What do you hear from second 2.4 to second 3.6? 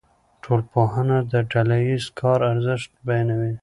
ارزښت بیانوي.